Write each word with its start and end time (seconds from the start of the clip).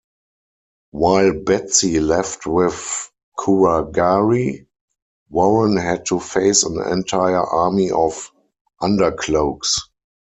While 0.89 1.43
Betsy 1.43 1.99
left 1.99 2.47
with 2.47 3.11
Kuragari, 3.37 4.65
Warren 5.29 5.77
had 5.77 6.07
to 6.07 6.19
face 6.19 6.63
an 6.63 6.81
entire 6.91 7.43
army 7.45 7.91
of 7.91 8.31
Undercloaks. 8.81 9.77